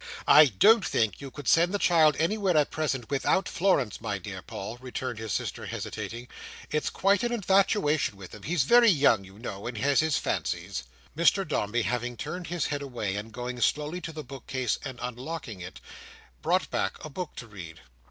"I 0.25 0.45
don't 0.47 0.83
think 0.83 1.21
you 1.21 1.29
could 1.29 1.47
send 1.47 1.71
the 1.71 1.77
child 1.77 2.15
anywhere 2.17 2.57
at 2.57 2.71
present 2.71 3.11
without 3.11 3.47
Florence, 3.47 4.01
my 4.01 4.17
dear 4.17 4.41
Paul," 4.41 4.77
returned 4.81 5.19
his 5.19 5.31
sister, 5.31 5.67
hesitating. 5.67 6.27
"It's 6.71 6.89
quite 6.89 7.21
an 7.21 7.31
infatuation 7.31 8.17
with 8.17 8.33
him. 8.33 8.41
He's 8.41 8.63
very 8.63 8.89
young, 8.89 9.23
you 9.23 9.37
know, 9.37 9.67
and 9.67 9.77
has 9.77 9.99
his 9.99 10.17
fancies." 10.17 10.85
Mr 11.15 11.47
Dombey 11.47 11.83
turned 12.17 12.47
his 12.47 12.65
head 12.65 12.81
away, 12.81 13.15
and 13.15 13.31
going 13.31 13.61
slowly 13.61 14.01
to 14.01 14.11
the 14.11 14.23
bookcase, 14.23 14.79
and 14.83 14.97
unlocking 15.03 15.61
it, 15.61 15.79
brought 16.41 16.71
back 16.71 16.97
a 17.05 17.09
book 17.11 17.35
to 17.35 17.45
read. 17.45 17.81